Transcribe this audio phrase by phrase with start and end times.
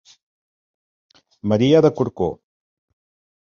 [1.51, 2.31] Maria de Corcó.